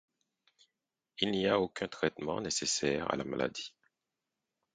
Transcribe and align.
Il 1.19 1.29
n’y 1.29 1.45
a 1.45 1.59
aucun 1.59 1.87
traitement 1.87 2.41
nécessaire 2.41 3.13
à 3.13 3.17
la 3.17 3.23
maladie. 3.23 3.75